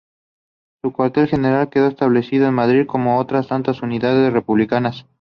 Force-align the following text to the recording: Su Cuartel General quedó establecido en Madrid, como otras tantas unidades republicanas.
Su 0.83 0.93
Cuartel 0.93 1.27
General 1.27 1.69
quedó 1.69 1.85
establecido 1.87 2.47
en 2.47 2.55
Madrid, 2.55 2.87
como 2.87 3.19
otras 3.19 3.47
tantas 3.49 3.83
unidades 3.83 4.33
republicanas. 4.33 5.05